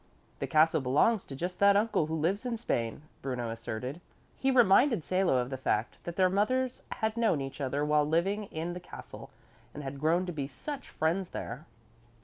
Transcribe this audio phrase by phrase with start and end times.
[0.39, 4.01] "The castle belongs to just that uncle who lives in Spain," Bruno asserted.
[4.35, 8.45] He reminded Salo of the fact that their mothers had known each other while living
[8.45, 9.29] in the castle
[9.75, 11.67] and had grown to be such friends there.